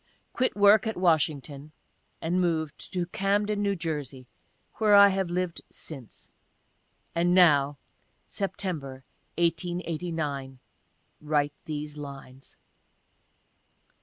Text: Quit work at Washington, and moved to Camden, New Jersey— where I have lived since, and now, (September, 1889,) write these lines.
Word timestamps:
Quit 0.33 0.55
work 0.57 0.87
at 0.87 0.97
Washington, 0.97 1.73
and 2.23 2.41
moved 2.41 2.91
to 2.91 3.05
Camden, 3.05 3.61
New 3.61 3.75
Jersey— 3.75 4.25
where 4.77 4.95
I 4.95 5.09
have 5.09 5.29
lived 5.29 5.61
since, 5.69 6.31
and 7.13 7.35
now, 7.35 7.77
(September, 8.25 9.03
1889,) 9.37 10.57
write 11.21 11.53
these 11.65 11.97
lines. 11.97 12.57